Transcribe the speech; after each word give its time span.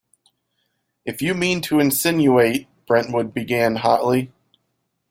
If 1.05 1.21
you 1.21 1.35
mean 1.35 1.61
to 1.61 1.79
insinuate-- 1.79 2.63
Brentwood 2.87 3.35
began 3.35 3.75
hotly. 3.75 4.31